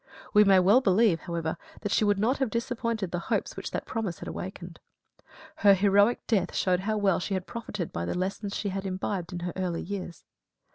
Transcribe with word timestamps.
We 0.33 0.43
may 0.43 0.59
well 0.59 0.81
believe, 0.81 1.19
however, 1.19 1.57
that 1.81 1.91
she 1.91 2.03
would 2.03 2.17
not 2.17 2.39
have 2.39 2.49
disappointed 2.49 3.11
the 3.11 3.19
hopes 3.29 3.55
which 3.55 3.69
that 3.69 3.85
promise 3.85 4.17
had 4.17 4.27
awakened. 4.27 4.79
Her 5.57 5.75
heroic 5.75 6.25
death 6.25 6.55
showed 6.55 6.79
how 6.79 6.97
well 6.97 7.19
she 7.19 7.35
had 7.35 7.45
profited 7.45 7.93
by 7.93 8.05
the 8.05 8.17
lessons 8.17 8.55
she 8.55 8.69
had 8.69 8.83
imbibed 8.83 9.31
in 9.31 9.41
her 9.41 9.53
early 9.55 9.83
years. 9.83 10.23